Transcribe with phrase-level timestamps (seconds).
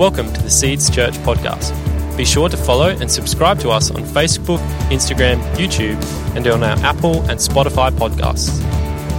[0.00, 1.76] Welcome to the Seeds Church podcast.
[2.16, 4.56] Be sure to follow and subscribe to us on Facebook,
[4.88, 6.02] Instagram, YouTube,
[6.34, 8.62] and on our Apple and Spotify podcasts.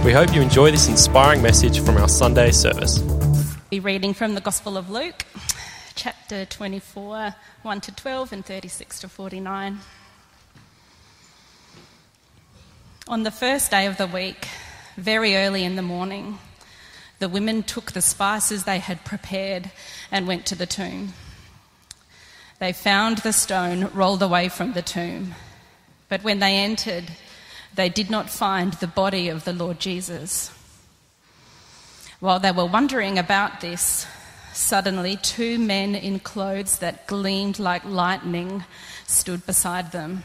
[0.04, 2.98] We hope you enjoy this inspiring message from our Sunday service.
[3.70, 5.24] Be reading from the Gospel of Luke,
[5.94, 9.78] chapter 24, 1 to 12, and 36 to 49.
[13.06, 14.48] On the first day of the week,
[14.96, 16.40] very early in the morning,
[17.22, 19.70] the women took the spices they had prepared
[20.10, 21.12] and went to the tomb.
[22.58, 25.36] They found the stone rolled away from the tomb,
[26.08, 27.04] but when they entered,
[27.76, 30.50] they did not find the body of the Lord Jesus.
[32.18, 34.04] While they were wondering about this,
[34.52, 38.64] suddenly two men in clothes that gleamed like lightning
[39.06, 40.24] stood beside them.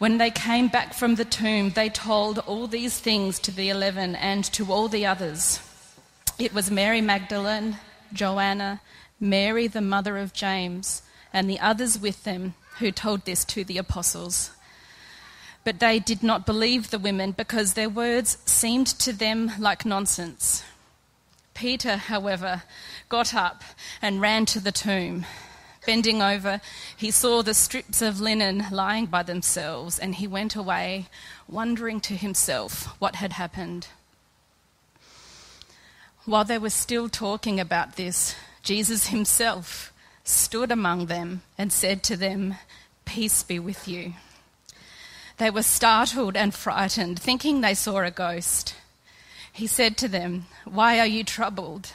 [0.00, 4.16] When they came back from the tomb, they told all these things to the eleven
[4.16, 5.60] and to all the others.
[6.38, 7.76] It was Mary Magdalene,
[8.10, 8.80] Joanna,
[9.20, 11.02] Mary, the mother of James,
[11.34, 14.52] and the others with them who told this to the apostles.
[15.64, 20.64] But they did not believe the women because their words seemed to them like nonsense.
[21.52, 22.62] Peter, however,
[23.10, 23.62] got up
[24.00, 25.26] and ran to the tomb.
[25.86, 26.60] Bending over,
[26.96, 31.06] he saw the strips of linen lying by themselves, and he went away,
[31.48, 33.88] wondering to himself what had happened.
[36.26, 39.92] While they were still talking about this, Jesus himself
[40.22, 42.56] stood among them and said to them,
[43.06, 44.14] Peace be with you.
[45.38, 48.74] They were startled and frightened, thinking they saw a ghost.
[49.50, 51.92] He said to them, Why are you troubled?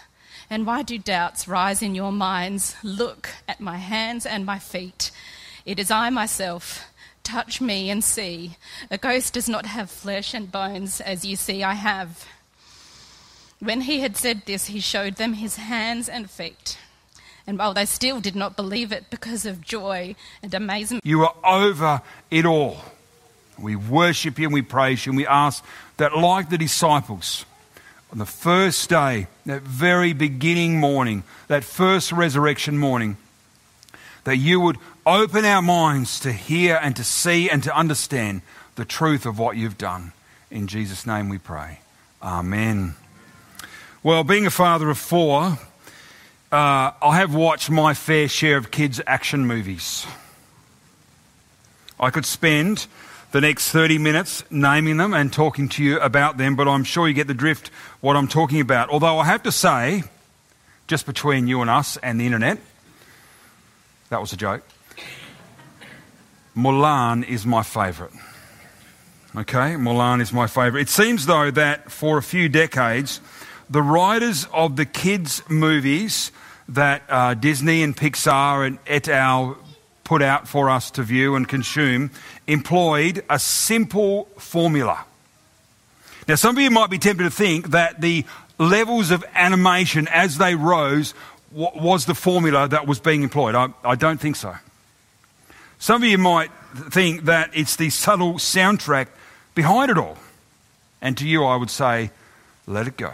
[0.50, 2.76] And why do doubts rise in your minds?
[2.84, 5.12] Look at my hands and my feet.
[5.66, 6.86] It is I myself.
[7.24, 8.58] Touch me and see.
[8.92, 12.26] A ghost does not have flesh and bones, as you see I have.
[13.60, 16.78] When he had said this, he showed them his hands and feet.
[17.48, 21.36] And while they still did not believe it because of joy and amazement, You are
[21.44, 22.78] over it all.
[23.58, 25.64] We worship you and we praise you and we ask
[25.98, 27.46] that, like the disciples,
[28.16, 33.18] on the first day, that very beginning morning, that first resurrection morning,
[34.24, 38.42] that you would open our minds to hear and to see and to understand
[38.76, 40.14] the truth of what you've done.
[40.50, 41.82] In Jesus' name we pray.
[42.24, 42.96] Amen.
[44.02, 45.60] Well, being a father of four,
[46.54, 50.08] uh, I have watched my fair share of kids' action movies.
[52.00, 52.88] I could spend
[53.36, 57.06] the next 30 minutes naming them and talking to you about them, but I'm sure
[57.06, 57.68] you get the drift
[58.00, 58.88] what I'm talking about.
[58.88, 60.04] Although I have to say,
[60.88, 62.60] just between you and us and the internet,
[64.08, 64.64] that was a joke.
[66.56, 68.14] Mulan is my favourite.
[69.36, 70.84] Okay, Mulan is my favourite.
[70.84, 73.20] It seems, though, that for a few decades,
[73.70, 76.32] the writers of the kids' movies
[76.70, 79.58] that uh, Disney and Pixar and et al.
[80.06, 82.12] put out for us to view and consume
[82.48, 85.06] employed a simple formula.
[86.28, 88.26] Now, some of you might be tempted to think that the
[88.58, 91.14] levels of animation as they rose
[91.52, 93.56] was the formula that was being employed.
[93.56, 94.56] I, I don't think so.
[95.80, 96.52] Some of you might
[96.90, 99.08] think that it's the subtle soundtrack
[99.54, 100.18] behind it all.
[101.02, 102.12] And to you, I would say,
[102.68, 103.14] let it go.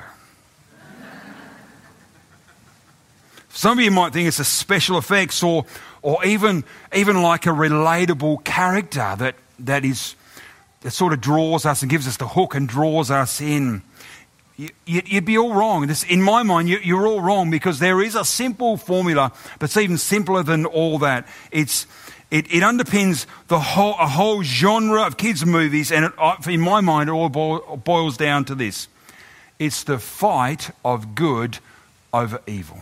[3.54, 5.66] Some of you might think it's a special effects or,
[6.02, 6.64] or even,
[6.96, 10.16] even like a relatable character that, that, is,
[10.82, 13.82] that sort of draws us and gives us the hook and draws us in.
[14.86, 15.88] You, would be all wrong.
[15.88, 19.76] This, in my mind, you, you're all wrong because there is a simple formula that's
[19.76, 21.28] even simpler than all that.
[21.52, 21.88] It's,
[22.30, 26.62] it, it underpins the whole, a whole genre of kids' movies, and it, uh, in
[26.62, 28.88] my mind, it all boils down to this
[29.60, 31.60] it's the fight of good
[32.14, 32.82] over evil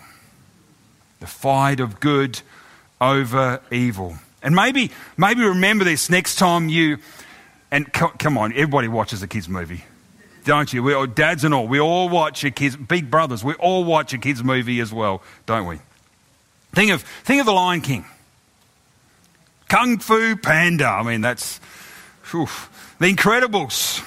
[1.20, 2.42] the fight of good
[3.02, 4.16] over evil.
[4.42, 7.00] And maybe, maybe remember this next time you,
[7.72, 9.84] and come on, everybody watches a kids' movie,
[10.46, 10.82] don't you?
[10.82, 14.14] We all, dads and all, we all watch a kids, big brothers, we all watch
[14.14, 15.80] a kids' movie as well, don't we?
[16.74, 18.06] Think of, think of The Lion King.
[19.68, 21.60] Kung Fu Panda, I mean, that's.
[22.32, 22.48] The
[23.00, 24.06] Incredibles.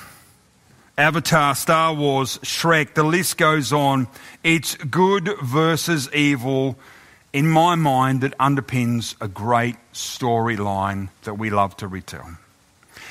[0.96, 4.06] Avatar, Star Wars, Shrek, the list goes on.
[4.44, 6.76] It's good versus evil
[7.32, 12.36] in my mind, that underpins a great storyline that we love to retell.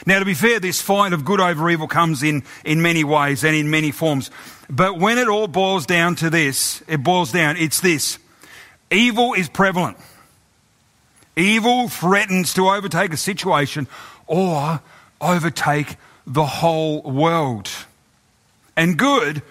[0.06, 3.44] Now, to be fair, this fight of good over evil comes in, in many ways
[3.44, 4.32] and in many forms.
[4.70, 8.18] But when it all boils down to this, it boils down, it's this
[8.90, 9.98] evil is prevalent.
[11.36, 13.88] Evil threatens to overtake a situation
[14.28, 14.82] or
[15.20, 15.96] overtake
[16.28, 17.70] the whole world.
[18.76, 19.42] And good,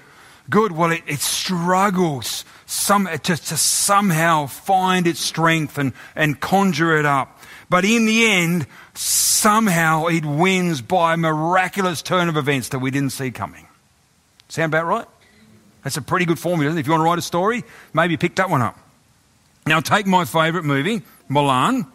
[0.49, 6.97] good, well, it, it struggles some, to, to somehow find its strength and, and conjure
[6.97, 7.41] it up.
[7.69, 12.93] But in the end, somehow it wins by a miraculous turn of events that we
[12.93, 13.67] didn't see coming.
[14.49, 15.07] Sound about right?
[15.83, 16.77] That's a pretty good formula.
[16.77, 18.79] If you want to write a story, maybe pick that one up.
[19.67, 21.87] Now, take my favourite movie, Mulan.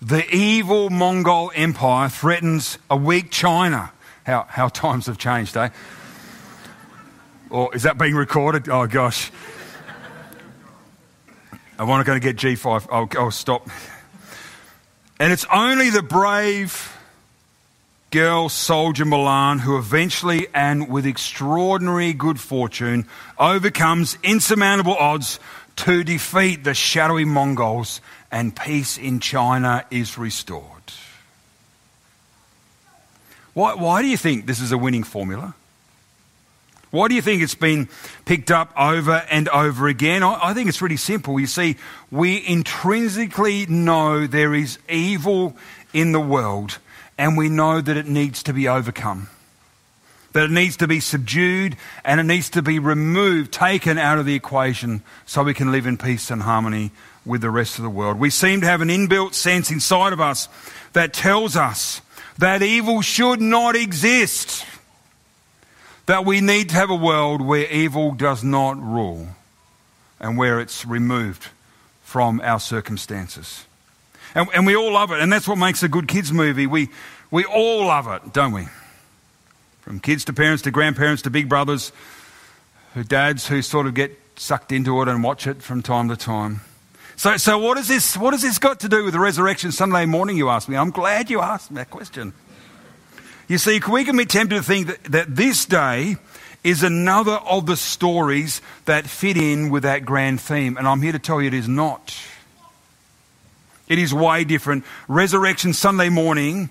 [0.00, 3.92] The evil Mongol Empire threatens a weak China.
[4.24, 5.70] How, how times have changed, eh?
[7.50, 8.68] Or is that being recorded?
[8.68, 9.32] Oh, gosh.
[11.82, 12.86] I want to go to get G5.
[12.92, 13.68] I'll, I'll stop.
[15.18, 16.96] And it's only the brave
[18.12, 25.40] girl soldier Mulan who eventually and with extraordinary good fortune overcomes insurmountable odds
[25.74, 28.00] to defeat the shadowy Mongols
[28.30, 30.62] and peace in China is restored.
[33.54, 35.56] Why, why do you think this is a winning formula?
[36.92, 37.88] Why do you think it's been
[38.26, 40.22] picked up over and over again?
[40.22, 41.40] I, think it's really simple.
[41.40, 41.76] You see,
[42.10, 45.56] we intrinsically know there is evil
[45.94, 46.78] in the world
[47.16, 49.30] and we know that it needs to be overcome.
[50.34, 54.26] That it needs to be subdued and it needs to be removed, taken out of
[54.26, 56.90] the equation so we can live in peace and harmony
[57.24, 58.18] with the rest of the world.
[58.18, 60.46] We seem to have an inbuilt sense inside of us
[60.92, 62.02] that tells us
[62.36, 64.66] that evil should not exist
[66.12, 69.28] that we need to have a world where evil does not rule
[70.20, 71.48] and where it's removed
[72.02, 73.64] from our circumstances.
[74.34, 76.66] And, and, we all love it, and that's what makes a good kids' movie.
[76.66, 76.90] We,
[77.30, 78.68] we all love it, don't we?
[79.80, 81.92] From kids to parents to grandparents to big brothers,
[82.92, 86.16] who dads who sort of get sucked into it and watch it from time to
[86.16, 86.60] time.
[87.16, 90.04] So, so what, is this, what has this got to do with the resurrection Sunday
[90.04, 90.76] morning, you ask me?
[90.76, 92.34] I'm glad you asked that question.
[93.48, 96.16] You see, we can be tempted to think that, that this day
[96.64, 100.76] is another of the stories that fit in with that grand theme.
[100.76, 102.16] And I'm here to tell you it is not.
[103.88, 104.84] It is way different.
[105.08, 106.70] Resurrection Sunday morning,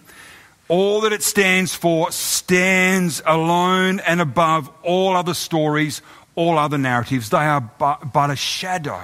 [0.69, 6.01] all that it stands for stands alone and above all other stories,
[6.35, 7.29] all other narratives.
[7.29, 9.01] They are but, but a shadow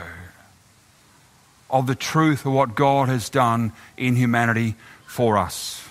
[1.70, 4.76] of the truth of what God has done in humanity
[5.06, 5.87] for us.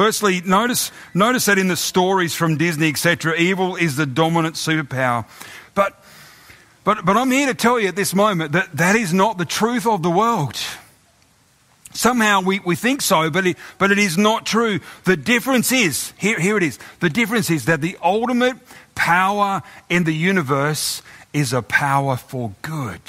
[0.00, 5.26] Firstly, notice, notice that in the stories from Disney, etc., evil is the dominant superpower.
[5.74, 6.02] But,
[6.84, 9.44] but, but I'm here to tell you at this moment that that is not the
[9.44, 10.56] truth of the world.
[11.92, 14.80] Somehow we, we think so, but it, but it is not true.
[15.04, 18.56] The difference is, here, here it is, the difference is that the ultimate
[18.94, 21.02] power in the universe
[21.34, 23.02] is a power for good,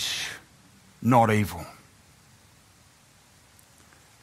[1.01, 1.65] not evil.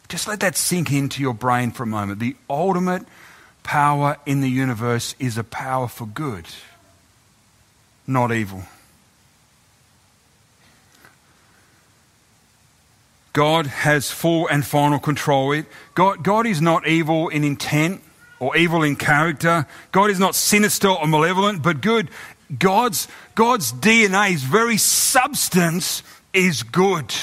[0.09, 2.19] Just let that sink into your brain for a moment.
[2.19, 3.05] The ultimate
[3.63, 6.47] power in the universe is a power for good,
[8.07, 8.63] not evil.
[13.35, 15.63] God has full and final control.
[15.95, 18.01] God, God is not evil in intent
[18.41, 19.67] or evil in character.
[19.93, 22.09] God is not sinister or malevolent, but good.
[22.59, 27.15] God's, God's DNA, his very substance, is good.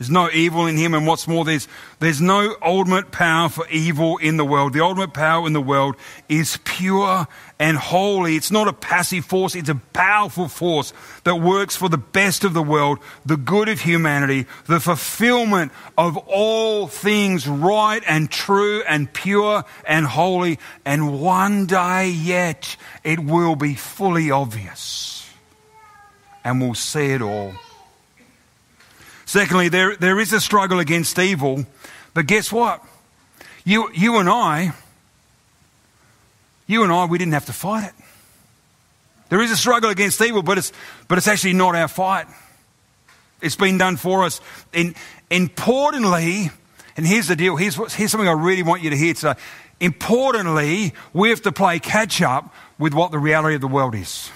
[0.00, 4.16] There's no evil in him, and what's more, there's, there's no ultimate power for evil
[4.16, 4.72] in the world.
[4.72, 5.94] The ultimate power in the world
[6.26, 7.28] is pure
[7.58, 8.34] and holy.
[8.34, 12.54] It's not a passive force, it's a powerful force that works for the best of
[12.54, 19.12] the world, the good of humanity, the fulfillment of all things right and true and
[19.12, 20.58] pure and holy.
[20.86, 25.28] And one day yet, it will be fully obvious.
[26.42, 27.52] And we'll see it all.
[29.30, 31.64] Secondly, there, there is a struggle against evil,
[32.14, 32.84] but guess what?
[33.64, 34.72] You, you and I,
[36.66, 37.92] you and I, we didn't have to fight it.
[39.28, 40.72] There is a struggle against evil, but it's,
[41.06, 42.26] but it's actually not our fight.
[43.40, 44.40] It's been done for us.
[44.74, 44.96] And
[45.30, 46.50] importantly,
[46.96, 49.34] and here's the deal here's, what, here's something I really want you to hear today.
[49.78, 54.28] Importantly, we have to play catch up with what the reality of the world is.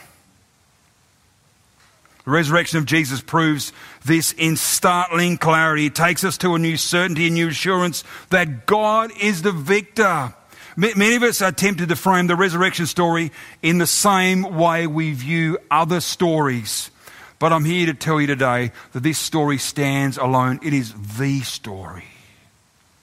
[2.24, 3.72] The resurrection of Jesus proves
[4.04, 5.86] this in startling clarity.
[5.86, 10.34] It takes us to a new certainty, a new assurance that God is the victor.
[10.76, 13.30] Many of us are tempted to frame the resurrection story
[13.62, 16.90] in the same way we view other stories.
[17.38, 20.60] But I'm here to tell you today that this story stands alone.
[20.62, 22.06] It is the story.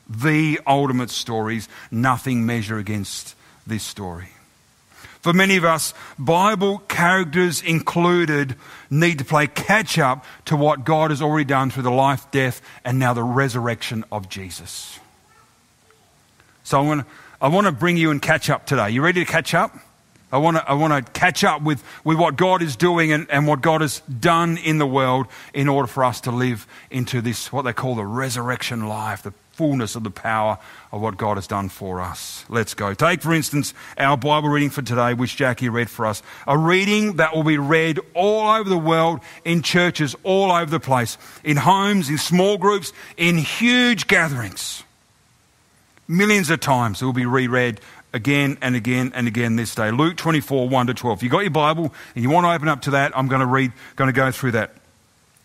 [0.09, 1.69] The ultimate stories.
[1.91, 3.35] Nothing measure against
[3.67, 4.29] this story.
[5.21, 8.55] For many of us, Bible characters included
[8.89, 12.61] need to play catch up to what God has already done through the life, death,
[12.83, 14.99] and now the resurrection of Jesus.
[16.63, 17.07] So I want to,
[17.39, 18.89] I want to bring you and catch up today.
[18.89, 19.77] You ready to catch up?
[20.31, 23.29] I want to, I want to catch up with, with what God is doing and,
[23.29, 27.21] and what God has done in the world in order for us to live into
[27.21, 30.57] this, what they call the resurrection life, the fullness of the power
[30.91, 32.43] of what God has done for us.
[32.49, 32.95] Let's go.
[32.95, 36.23] Take, for instance, our Bible reading for today, which Jackie read for us.
[36.47, 40.79] A reading that will be read all over the world, in churches all over the
[40.79, 44.83] place, in homes, in small groups, in huge gatherings.
[46.07, 47.79] Millions of times it will be reread
[48.13, 49.91] again and again and again this day.
[49.91, 51.19] Luke 24, 1 to 12.
[51.19, 53.41] If you've got your Bible and you want to open up to that, I'm going
[53.41, 54.73] to read, going to go through that.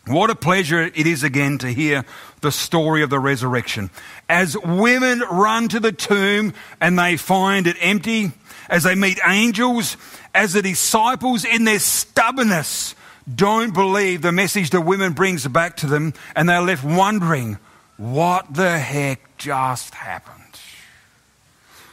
[0.06, 2.04] What a pleasure it is again to hear
[2.40, 3.90] the story of the resurrection.
[4.28, 8.30] As women run to the tomb and they find it empty,
[8.70, 9.96] as they meet angels,
[10.32, 12.94] as the disciples in their stubbornness
[13.32, 17.58] don't believe the message the women brings back to them and they're left wondering,
[17.96, 20.34] what the heck just happened?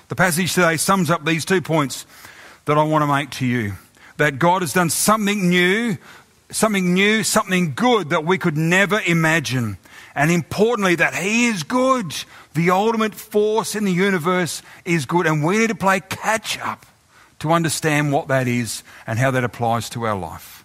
[0.09, 2.05] The passage today sums up these two points
[2.65, 3.73] that I want to make to you.
[4.17, 5.97] That God has done something new,
[6.53, 9.77] something new, something good that we could never imagine.
[10.15, 12.15] And importantly, that He is good.
[12.53, 15.25] The ultimate force in the universe is good.
[15.25, 16.85] And we need to play catch up
[17.39, 20.63] to understand what that is and how that applies to our life.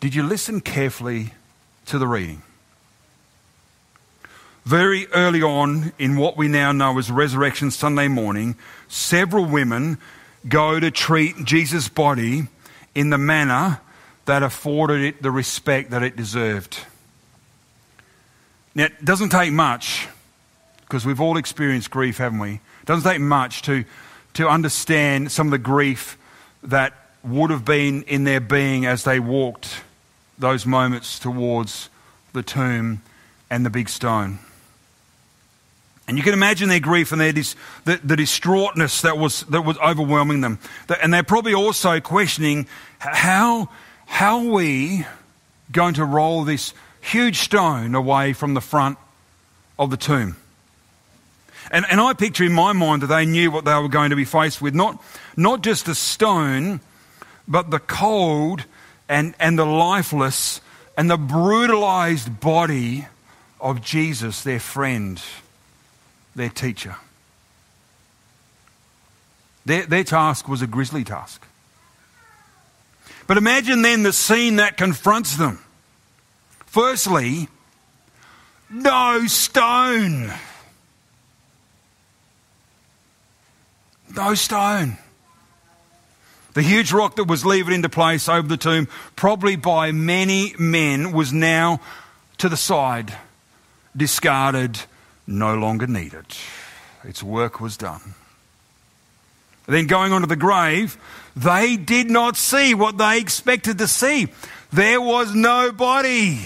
[0.00, 1.32] Did you listen carefully
[1.86, 2.42] to the reading?
[4.64, 8.56] Very early on in what we now know as Resurrection Sunday morning,
[8.88, 9.98] several women
[10.48, 12.48] go to treat Jesus' body
[12.94, 13.80] in the manner
[14.26, 16.78] that afforded it the respect that it deserved.
[18.74, 20.08] Now, it doesn't take much,
[20.80, 22.54] because we've all experienced grief, haven't we?
[22.54, 23.84] It doesn't take much to,
[24.34, 26.18] to understand some of the grief
[26.62, 29.82] that would have been in their being as they walked
[30.38, 31.88] those moments towards
[32.32, 33.00] the tomb
[33.50, 34.38] and the big stone.
[36.06, 39.62] And you can imagine their grief and their dis, the, the distraughtness that was, that
[39.62, 40.58] was overwhelming them.
[41.00, 42.66] And they're probably also questioning
[42.98, 43.70] how,
[44.14, 45.04] how are we
[45.72, 48.96] going to roll this huge stone away from the front
[49.76, 50.36] of the tomb?
[51.72, 54.16] And, and I picture in my mind that they knew what they were going to
[54.16, 54.72] be faced with.
[54.72, 55.02] Not,
[55.36, 56.78] not just the stone,
[57.48, 58.64] but the cold
[59.08, 60.60] and, and the lifeless
[60.96, 63.08] and the brutalized body
[63.60, 65.20] of Jesus, their friend
[66.36, 66.94] their teacher.
[69.66, 71.44] Their, their task was a grisly task.
[73.26, 75.60] But imagine then the scene that confronts them.
[76.66, 77.48] Firstly,
[78.70, 80.32] no stone.
[84.14, 84.98] No stone.
[86.54, 91.12] The huge rock that was levered into place over the tomb, probably by many men,
[91.12, 91.80] was now
[92.38, 93.16] to the side,
[93.96, 94.80] discarded,
[95.26, 96.26] no longer needed.
[97.02, 98.14] Its work was done.
[99.66, 100.96] Then going on to the grave,
[101.36, 104.28] they did not see what they expected to see.
[104.72, 106.40] There was no body.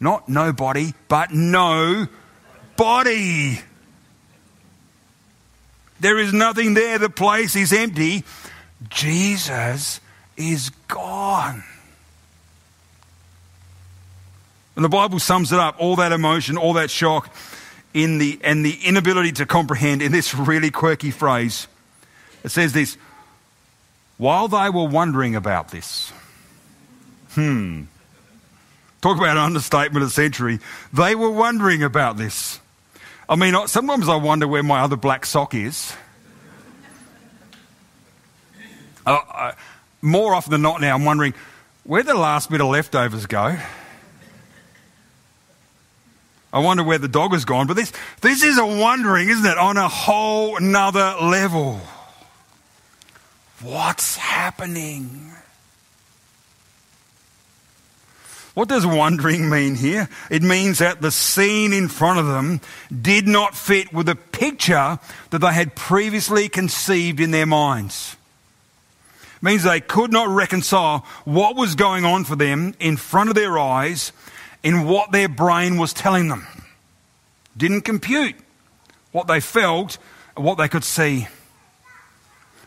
[0.00, 2.06] Not nobody, but no
[2.76, 3.60] body.
[6.00, 6.98] There is nothing there.
[6.98, 8.24] The place is empty.
[8.88, 10.00] Jesus
[10.36, 11.64] is gone.
[14.76, 17.34] And the Bible sums it up, all that emotion, all that shock,
[17.92, 21.66] in the, and the inability to comprehend in this really quirky phrase.
[22.44, 22.96] It says this
[24.16, 26.12] While they were wondering about this,
[27.30, 27.84] hmm,
[29.00, 30.60] talk about an understatement of the century,
[30.92, 32.60] they were wondering about this.
[33.28, 35.92] I mean, sometimes I wonder where my other black sock is.
[39.04, 39.52] Uh, uh,
[40.00, 41.34] more often than not now, I'm wondering
[41.84, 43.58] where the last bit of leftovers go.
[46.52, 47.66] I wonder where the dog has gone.
[47.66, 51.80] But this, this is a wondering, isn't it, on a whole nother level.
[53.60, 55.32] What's happening?
[58.54, 60.08] What does wondering mean here?
[60.30, 62.60] It means that the scene in front of them
[62.90, 64.98] did not fit with the picture
[65.30, 68.16] that they had previously conceived in their minds.
[69.36, 73.36] It means they could not reconcile what was going on for them in front of
[73.36, 74.12] their eyes
[74.64, 76.46] in what their brain was telling them.
[77.56, 78.34] Didn't compute
[79.12, 79.98] what they felt
[80.36, 81.28] and what they could see.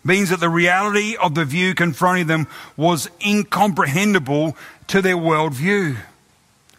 [0.03, 5.97] Means that the reality of the view confronting them was incomprehensible to their worldview.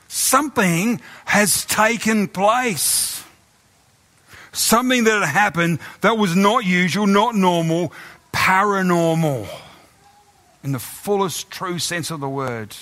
[0.09, 3.25] Something has taken place.
[4.53, 7.93] Something that had happened that was not usual, not normal,
[8.33, 9.49] paranormal
[10.63, 12.77] in the fullest true sense of the word.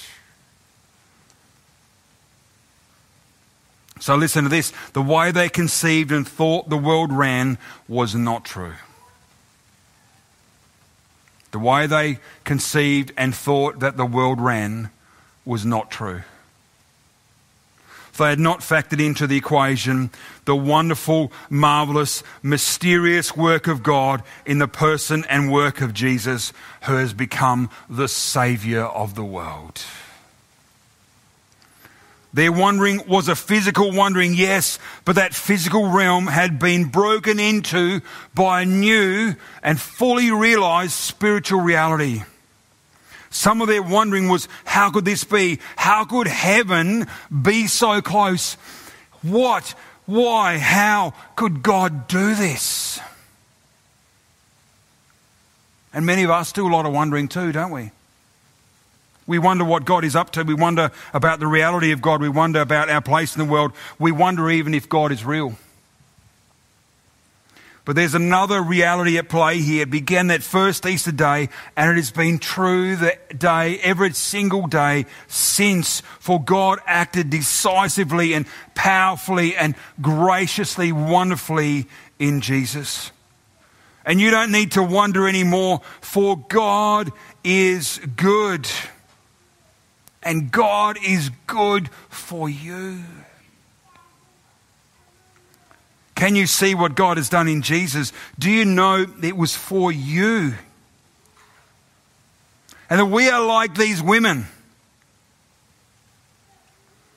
[4.01, 4.73] So listen to this.
[4.95, 8.75] The way they conceived and thought the world ran was not true.
[11.53, 14.91] The way they conceived and thought that the world ran
[15.45, 16.23] was not true.
[18.13, 20.11] If They had not factored into the equation
[20.45, 26.53] the wonderful, marvelous, mysterious work of God in the person and work of Jesus,
[26.83, 29.83] who has become the Saviour of the world.
[32.33, 38.01] Their wandering was a physical wandering, yes, but that physical realm had been broken into
[38.35, 42.23] by a new and fully realized spiritual reality.
[43.31, 45.59] Some of their wondering was, how could this be?
[45.77, 47.07] How could heaven
[47.43, 48.55] be so close?
[49.23, 49.75] What?
[50.07, 50.59] Why?
[50.59, 53.01] How could God do this?
[55.93, 57.91] And many of us do a lot of wondering too, don't we?
[59.27, 60.43] We wonder what God is up to.
[60.43, 62.21] We wonder about the reality of God.
[62.21, 63.73] We wonder about our place in the world.
[63.99, 65.55] We wonder even if God is real.
[67.85, 69.83] But there's another reality at play here.
[69.83, 74.67] It began that first Easter day, and it has been true that day, every single
[74.67, 76.01] day since.
[76.21, 81.87] For God acted decisively and powerfully and graciously, wonderfully
[82.19, 83.11] in Jesus.
[84.05, 87.11] And you don't need to wonder anymore, for God
[87.43, 88.69] is good
[90.23, 93.03] and God is good for you.
[96.15, 98.13] Can you see what God has done in Jesus?
[98.39, 100.55] Do you know it was for you?
[102.91, 104.47] And that we are like these women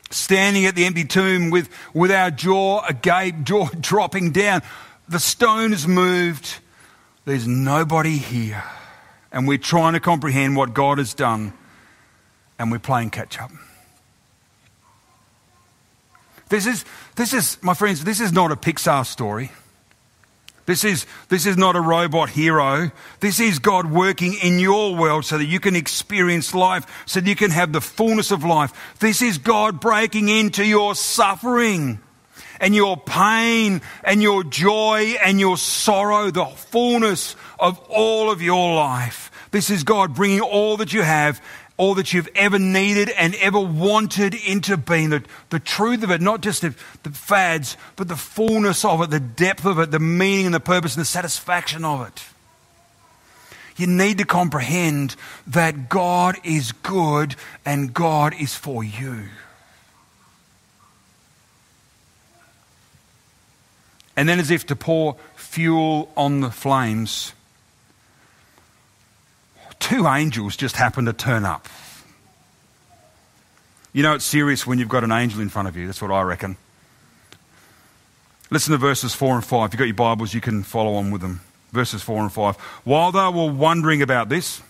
[0.09, 4.61] standing at the empty tomb with, with our jaw agape, jaw dropping down.
[5.09, 6.59] The stone has moved.
[7.25, 8.63] There's nobody here.
[9.33, 11.51] And we're trying to comprehend what God has done
[12.63, 13.51] and we're playing catch up.
[16.49, 19.51] This is, this is, my friends, this is not a Pixar story.
[20.65, 22.91] This is, this is not a robot hero.
[23.19, 27.27] This is God working in your world so that you can experience life, so that
[27.27, 28.71] you can have the fullness of life.
[28.99, 31.99] This is God breaking into your suffering
[32.61, 38.75] and your pain and your joy and your sorrow, the fullness of all of your
[38.75, 39.31] life.
[39.51, 41.41] This is God bringing all that you have
[41.77, 45.09] all that you've ever needed and ever wanted into being.
[45.09, 49.09] The, the truth of it, not just the, the fads, but the fullness of it,
[49.09, 52.23] the depth of it, the meaning and the purpose and the satisfaction of it.
[53.75, 55.15] You need to comprehend
[55.47, 59.25] that God is good and God is for you.
[64.15, 67.33] And then, as if to pour fuel on the flames,
[69.83, 71.67] two angels just happened to turn up.
[73.91, 75.85] You know, it's serious when you've got an angel in front of you.
[75.85, 76.55] That's what I reckon.
[78.49, 79.67] Listen to verses 4 and 5.
[79.67, 81.41] If you've got your Bibles, you can follow on with them.
[81.73, 82.55] Verses 4 and 5.
[82.85, 84.61] While they were wondering about this,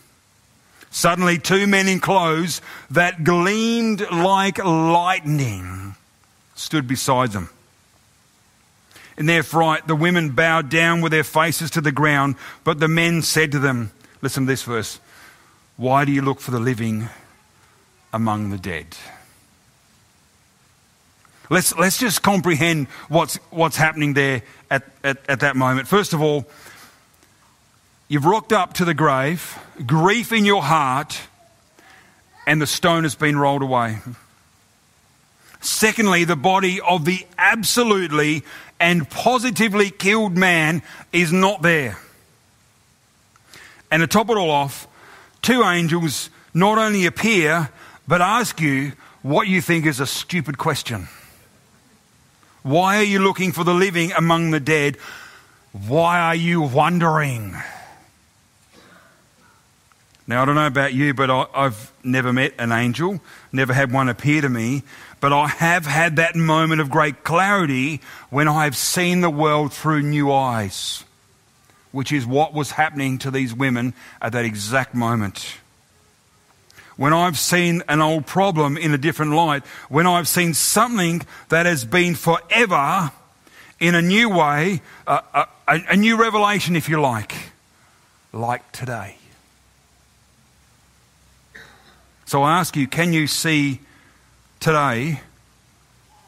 [0.89, 5.95] suddenly two men in clothes that gleamed like lightning
[6.55, 7.49] stood beside them.
[9.15, 12.87] In their fright, the women bowed down with their faces to the ground, but the
[12.87, 13.91] men said to them,
[14.23, 15.01] Listen to this verse.
[15.75, 17.09] Why do you look for the living
[18.13, 18.87] among the dead?
[21.49, 25.89] Let's, let's just comprehend what's, what's happening there at, at, at that moment.
[25.89, 26.47] First of all,
[28.07, 31.19] you've rocked up to the grave, grief in your heart,
[32.47, 33.97] and the stone has been rolled away.
[35.59, 38.43] Secondly, the body of the absolutely
[38.79, 40.81] and positively killed man
[41.11, 41.97] is not there.
[43.93, 44.87] And to top it all off,
[45.43, 47.69] two angels not only appear,
[48.07, 51.09] but ask you what you think is a stupid question.
[52.63, 54.97] Why are you looking for the living among the dead?
[55.87, 57.55] Why are you wondering?
[60.25, 63.91] Now, I don't know about you, but I, have never met an angel, never had
[63.91, 64.81] one appear to me,
[65.19, 68.01] but I have had that moment of great clarity
[68.31, 71.03] when I have seen the world through new eyes,
[71.93, 75.59] which is what was happening to these women at that exact moment
[76.95, 81.65] when I've seen an old problem in a different light, when I've seen something that
[81.65, 83.11] has been forever
[83.79, 87.33] in a new way, a, a, a new revelation, if you like.
[88.31, 89.17] like today?
[92.25, 93.79] So I ask you, can you see
[94.59, 95.19] today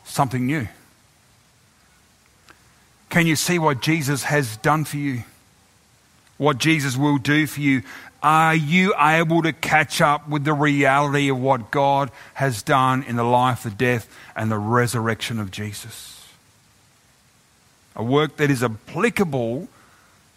[0.04, 0.68] something new?
[3.10, 5.24] Can you see what Jesus has done for you?
[6.38, 7.84] What Jesus will do for you?
[8.22, 13.16] Are you able to catch up with the reality of what God has done in
[13.16, 16.28] the life, the death, and the resurrection of Jesus?
[17.96, 19.68] A work that is applicable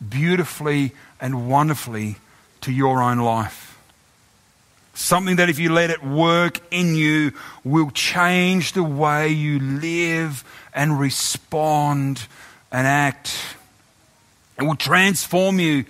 [0.07, 2.17] beautifully and wonderfully
[2.61, 3.79] to your own life.
[4.95, 7.33] Something that, if you let it work in you,
[7.65, 12.27] will change the way you live and respond
[12.71, 13.35] and act.
[14.59, 15.85] It will transform you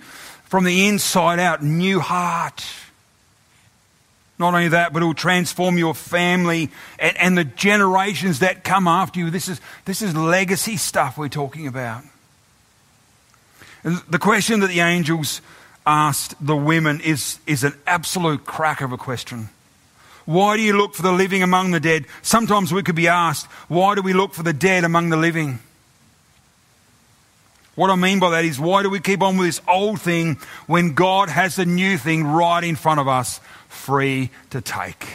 [0.45, 2.65] from the inside out, new heart.
[4.37, 8.87] Not only that, but it will transform your family and, and the generations that come
[8.87, 9.29] after you.
[9.29, 12.03] This is, this is legacy stuff we're talking about.
[13.83, 15.41] And the question that the angels
[15.85, 19.49] asked the women is, is an absolute crack of a question.
[20.25, 22.05] Why do you look for the living among the dead?
[22.21, 25.59] Sometimes we could be asked, why do we look for the dead among the living?
[27.79, 30.35] What I mean by that is, why do we keep on with this old thing
[30.67, 33.39] when God has a new thing right in front of us,
[33.69, 35.07] free to take?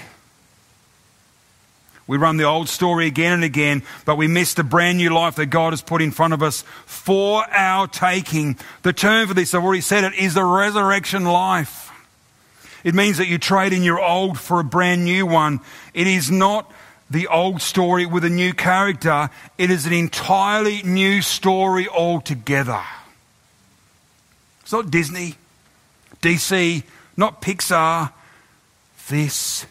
[2.06, 5.34] We run the old story again and again, but we miss the brand new life
[5.34, 8.56] that God has put in front of us for our taking.
[8.80, 11.90] The term for this, I've already said it, is the resurrection life.
[12.82, 15.60] It means that you trade in your old for a brand new one.
[15.92, 16.72] It is not
[17.14, 19.30] the old story with a new character.
[19.56, 22.82] It is an entirely new story altogether.
[24.62, 25.36] It's not Disney,
[26.20, 26.82] DC,
[27.16, 28.12] not Pixar.
[29.08, 29.64] This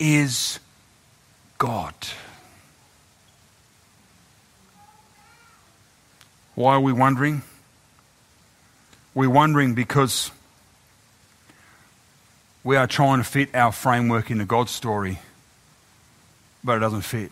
[0.00, 0.58] is
[1.58, 1.92] God.
[6.54, 7.42] Why are we wondering?
[9.14, 10.30] We're wondering because
[12.64, 15.18] we are trying to fit our framework into God's story
[16.66, 17.30] but it doesn't fit.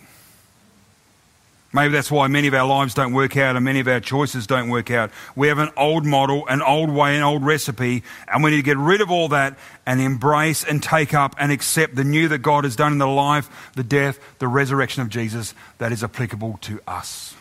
[1.75, 4.47] Maybe that's why many of our lives don't work out and many of our choices
[4.47, 5.11] don't work out.
[5.35, 8.63] We have an old model, an old way, an old recipe, and we need to
[8.63, 12.39] get rid of all that and embrace and take up and accept the new that
[12.39, 16.59] God has done in the life, the death, the resurrection of Jesus that is applicable
[16.63, 17.35] to us.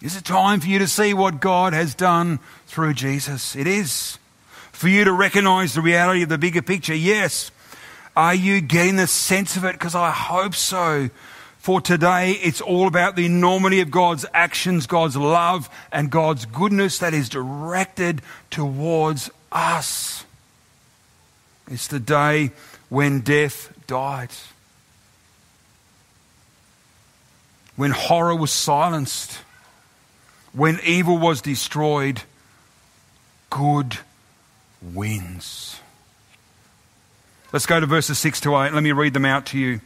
[0.00, 3.54] Is it time for you to see what God has done through Jesus?
[3.54, 4.18] It is.
[4.72, 7.50] For you to recognize the reality of the bigger picture, yes.
[8.16, 9.72] Are you getting the sense of it?
[9.72, 11.10] Because I hope so.
[11.58, 16.98] For today, it's all about the enormity of God's actions, God's love, and God's goodness
[16.98, 18.20] that is directed
[18.50, 20.24] towards us.
[21.70, 22.50] It's the day
[22.88, 24.30] when death died,
[27.76, 29.38] when horror was silenced,
[30.52, 32.22] when evil was destroyed.
[33.50, 33.98] Good
[34.82, 35.78] wins.
[37.52, 38.72] Let's go to verses 6 to 8.
[38.72, 39.82] Let me read them out to you.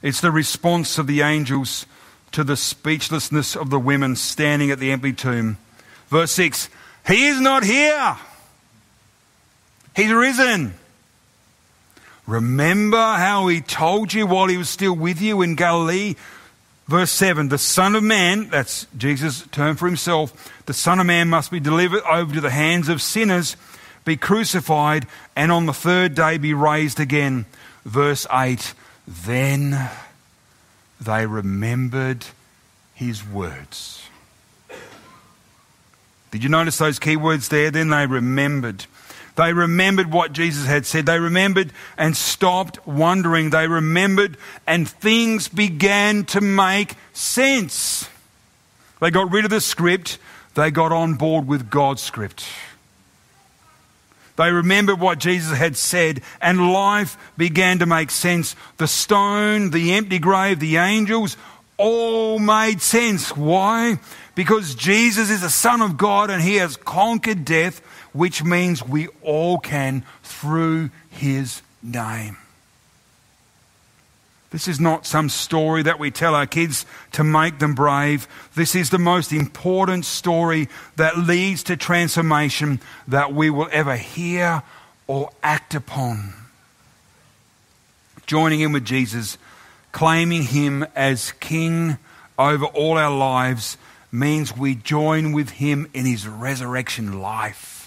[0.00, 1.86] It's the response of the angels
[2.32, 5.58] to the speechlessness of the women standing at the empty tomb.
[6.08, 6.68] Verse 6
[7.06, 8.16] He is not here,
[9.96, 10.74] He's risen.
[12.28, 16.14] Remember how He told you while He was still with you in Galilee?
[16.86, 21.28] Verse 7 The Son of Man, that's Jesus' term for Himself, the Son of Man
[21.28, 23.56] must be delivered over to the hands of sinners
[24.08, 27.44] be crucified, and on the third day be raised again.
[27.84, 28.74] Verse 8
[29.06, 29.90] Then
[31.00, 32.24] they remembered
[32.94, 34.08] his words.
[36.30, 37.70] Did you notice those key words there?
[37.70, 38.86] Then they remembered.
[39.36, 41.06] They remembered what Jesus had said.
[41.06, 43.50] They remembered and stopped wondering.
[43.50, 48.08] They remembered and things began to make sense.
[49.00, 50.18] They got rid of the script.
[50.54, 52.44] They got on board with God's script.
[54.38, 58.54] They remembered what Jesus had said, and life began to make sense.
[58.76, 61.36] The stone, the empty grave, the angels,
[61.76, 63.36] all made sense.
[63.36, 63.98] Why?
[64.36, 67.80] Because Jesus is the Son of God and He has conquered death,
[68.12, 72.36] which means we all can through His name.
[74.50, 78.26] This is not some story that we tell our kids to make them brave.
[78.54, 84.62] This is the most important story that leads to transformation that we will ever hear
[85.06, 86.32] or act upon.
[88.26, 89.36] Joining in with Jesus,
[89.92, 91.98] claiming Him as King
[92.38, 93.76] over all our lives,
[94.10, 97.77] means we join with Him in His resurrection life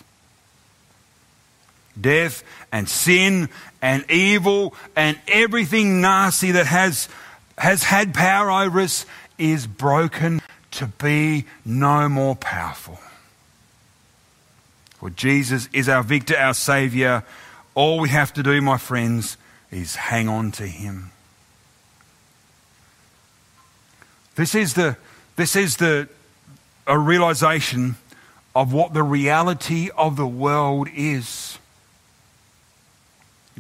[2.00, 3.50] death and sin
[3.82, 7.10] and evil and everything nasty that has,
[7.58, 9.06] has had power over us
[9.38, 13.00] is broken to be no more powerful.
[14.98, 17.24] For Jesus is our victor, our Savior.
[17.74, 19.36] All we have to do, my friends,
[19.72, 21.12] is hang on to Him.
[24.36, 24.96] This is the,
[25.36, 26.08] this is the
[26.88, 27.96] a realization
[28.56, 31.58] of what the reality of the world is.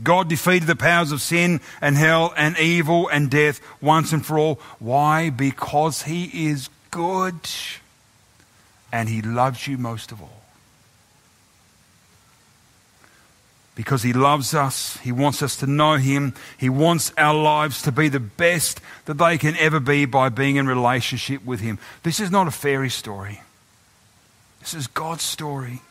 [0.02, 4.38] God defeated the powers of sin and hell and evil and death once and for
[4.40, 4.60] all.
[4.80, 5.30] Why?
[5.30, 7.36] Because He is good
[8.92, 10.42] and He loves you most of all.
[13.76, 17.92] Because He loves us, He wants us to know Him, He wants our lives to
[17.92, 21.80] be the best that they can ever be by being in relationship with Him.
[22.04, 23.42] This is not a fairy story,
[24.62, 25.82] this is God's story.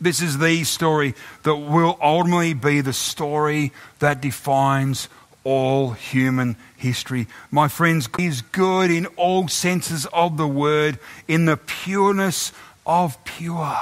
[0.00, 5.08] This is the story that will ultimately be the story that defines
[5.42, 7.26] all human history.
[7.50, 12.52] My friends, God is good in all senses of the word, in the pureness
[12.84, 13.76] of pure.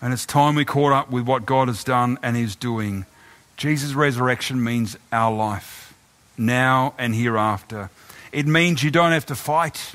[0.00, 3.04] And it's time we caught up with what God has done and is doing.
[3.56, 5.94] Jesus' resurrection means our life,
[6.38, 7.90] now and hereafter.
[8.32, 9.94] It means you don't have to fight.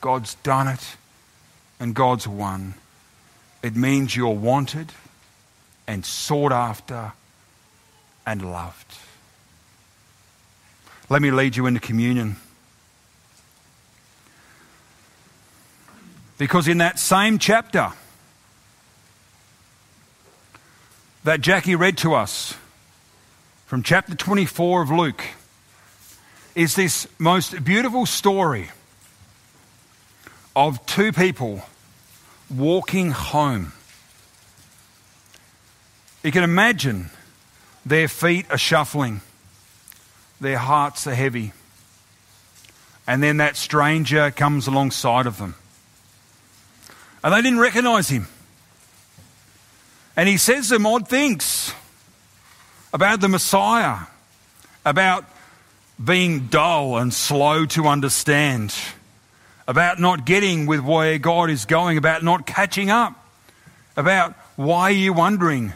[0.00, 0.96] God's done it
[1.80, 2.74] and God's won,
[3.62, 4.92] It means you're wanted
[5.86, 7.12] and sought after
[8.24, 8.94] and loved.
[11.08, 12.36] Let me lead you into communion.
[16.38, 17.92] Because in that same chapter
[21.24, 22.54] that Jackie read to us
[23.66, 25.22] from chapter 24 of Luke
[26.54, 28.70] is this most beautiful story
[30.54, 31.62] of two people
[32.54, 33.72] walking home.
[36.22, 37.10] You can imagine
[37.86, 39.20] their feet are shuffling,
[40.40, 41.52] their hearts are heavy,
[43.06, 45.54] and then that stranger comes alongside of them.
[47.22, 48.28] And they didn't recognize him.
[50.16, 51.72] And he says some odd things
[52.92, 54.06] about the Messiah,
[54.84, 55.24] about
[56.02, 58.74] being dull and slow to understand
[59.70, 63.14] about not getting with where God is going, about not catching up,
[63.96, 65.72] about why are you wondering?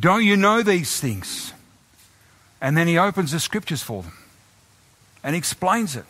[0.00, 1.52] Don't you know these things?
[2.62, 4.14] And then he opens the scriptures for them
[5.22, 6.06] and explains it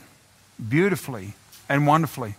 [0.68, 1.34] beautifully
[1.68, 2.36] and wonderfully.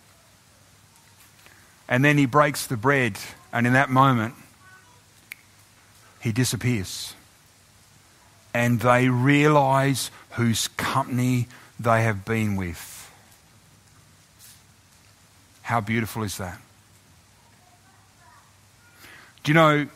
[1.90, 3.18] And then he breaks the bread,
[3.52, 4.36] and in that moment,
[6.22, 7.14] he disappears.
[8.54, 12.97] And they realize whose company they have been with.
[15.68, 16.58] How beautiful is that?
[19.44, 19.88] Do you know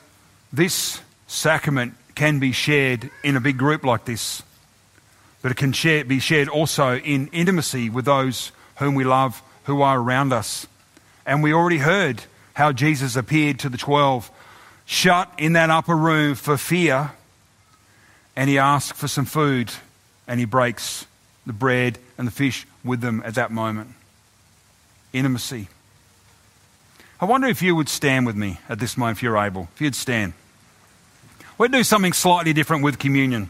[0.51, 4.43] this sacrament can be shared in a big group like this,
[5.41, 9.81] but it can share, be shared also in intimacy with those whom we love who
[9.81, 10.67] are around us.
[11.25, 12.21] And we already heard
[12.53, 14.29] how Jesus appeared to the twelve,
[14.85, 17.13] shut in that upper room for fear,
[18.35, 19.71] and he asked for some food,
[20.27, 21.05] and he breaks
[21.45, 23.95] the bread and the fish with them at that moment
[25.13, 25.67] intimacy.
[27.19, 29.69] I wonder if you would stand with me at this moment if you're able.
[29.75, 30.33] If you'd stand.
[31.57, 33.49] We'd do something slightly different with communion.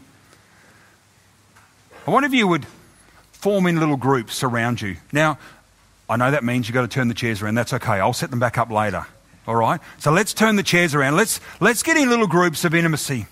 [2.06, 2.66] I wonder if you would
[3.32, 4.96] form in little groups around you.
[5.12, 5.38] Now,
[6.10, 7.54] I know that means you've got to turn the chairs around.
[7.54, 7.92] That's okay.
[7.92, 9.06] I'll set them back up later.
[9.46, 9.80] All right?
[9.98, 11.16] So let's turn the chairs around.
[11.16, 13.26] Let's, let's get in little groups of intimacy.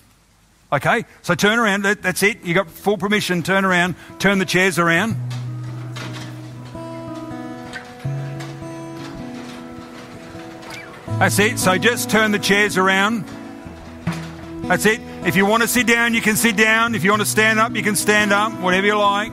[0.73, 1.05] Okay?
[1.21, 1.83] So turn around.
[1.83, 2.43] That's it.
[2.43, 3.43] You've got full permission.
[3.43, 3.95] Turn around.
[4.19, 5.15] Turn the chairs around.
[11.21, 11.59] That's it.
[11.59, 13.25] So just turn the chairs around.
[14.63, 14.99] That's it.
[15.23, 16.95] If you want to sit down, you can sit down.
[16.95, 18.59] If you want to stand up, you can stand up.
[18.59, 19.31] Whatever you like.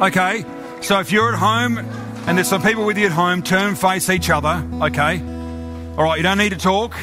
[0.00, 0.46] Okay.
[0.80, 4.08] So if you're at home and there's some people with you at home, turn face
[4.08, 4.66] each other.
[4.86, 5.20] Okay.
[5.20, 6.16] All right.
[6.16, 6.96] You don't need to talk.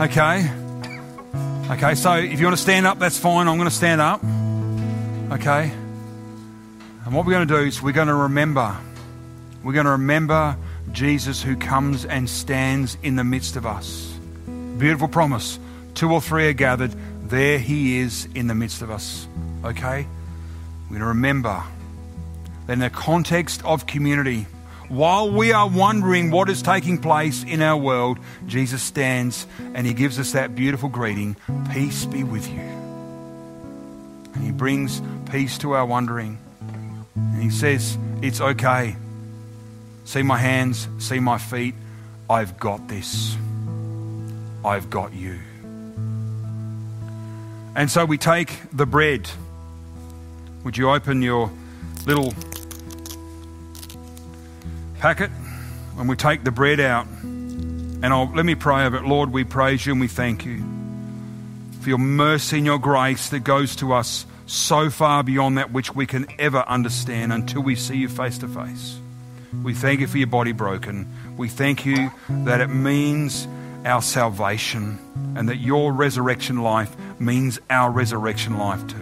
[0.00, 0.48] Okay.
[1.72, 1.94] Okay.
[1.96, 3.48] So if you want to stand up, that's fine.
[3.48, 4.22] I'm going to stand up.
[5.32, 5.72] Okay.
[7.04, 8.76] And what we're going to do is we're going to remember.
[9.64, 10.56] We're going to remember
[10.92, 14.12] Jesus who comes and stands in the midst of us.
[14.78, 15.58] Beautiful promise.
[15.94, 19.26] Two or three are gathered, there he is in the midst of us.
[19.64, 20.06] Okay?
[20.84, 21.62] We're going to remember
[22.66, 24.46] that in the context of community,
[24.88, 29.92] while we are wondering what is taking place in our world, Jesus stands and he
[29.92, 31.36] gives us that beautiful greeting
[31.72, 32.60] Peace be with you.
[34.34, 36.38] And he brings peace to our wondering.
[37.14, 38.96] And he says, It's okay.
[40.08, 41.74] See my hands, see my feet.
[42.30, 43.36] I've got this.
[44.64, 45.38] I've got you.
[47.76, 49.28] And so we take the bread.
[50.64, 51.50] Would you open your
[52.06, 52.32] little
[54.98, 55.30] packet
[55.98, 57.06] and we take the bread out.
[57.06, 59.04] And I'll, let me pray over it.
[59.04, 60.64] Lord, we praise you and we thank you
[61.82, 65.94] for your mercy and your grace that goes to us so far beyond that which
[65.94, 69.00] we can ever understand until we see you face to face.
[69.62, 71.06] We thank you for your body broken.
[71.36, 73.46] We thank you that it means
[73.84, 74.98] our salvation
[75.36, 78.96] and that your resurrection life means our resurrection life too.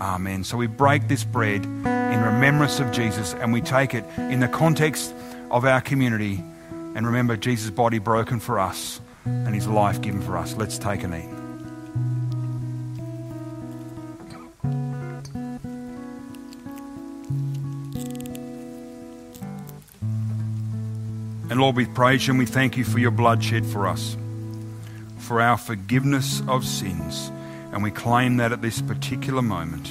[0.00, 0.44] Amen.
[0.44, 4.48] So we break this bread in remembrance of Jesus and we take it in the
[4.48, 5.14] context
[5.50, 6.42] of our community
[6.94, 10.54] and remember Jesus' body broken for us and his life given for us.
[10.54, 11.39] Let's take and eat.
[21.60, 24.16] Lord, we praise you and we thank you for your bloodshed for us,
[25.18, 27.30] for our forgiveness of sins.
[27.72, 29.86] And we claim that at this particular moment.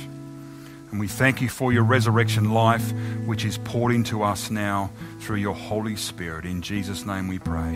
[0.90, 2.92] And we thank you for your resurrection life,
[3.26, 6.44] which is poured into us now through your Holy Spirit.
[6.44, 7.76] In Jesus' name we pray.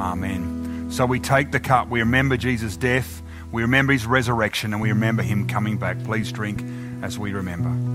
[0.00, 0.88] Amen.
[0.90, 4.88] So we take the cup, we remember Jesus' death, we remember his resurrection, and we
[4.88, 6.02] remember him coming back.
[6.04, 6.64] Please drink
[7.02, 7.93] as we remember.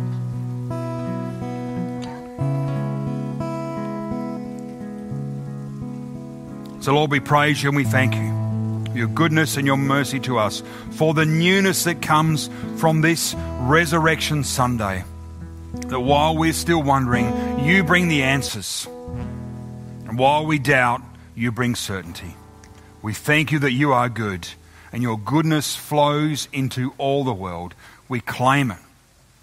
[6.82, 8.96] So, Lord, we praise you and we thank you.
[8.96, 14.46] Your goodness and your mercy to us for the newness that comes from this Resurrection
[14.46, 15.04] Sunday.
[15.88, 18.88] That while we're still wondering, you bring the answers.
[20.08, 21.02] And while we doubt,
[21.36, 22.36] you bring certainty.
[23.02, 24.48] We thank you that you are good
[24.94, 27.76] and your goodness flows into all the world.
[28.08, 28.80] We claim it.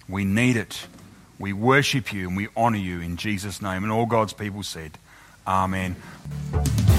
[0.09, 0.87] We need it.
[1.39, 3.83] We worship you and we honor you in Jesus' name.
[3.83, 4.99] And all God's people said,
[5.47, 5.97] Amen.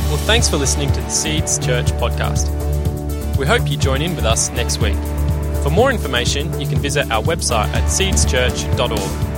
[0.08, 2.48] Well, thanks for listening to the Seeds Church podcast.
[3.38, 4.96] We hope you join in with us next week.
[5.63, 9.37] For more information, you can visit our website at seedschurch.org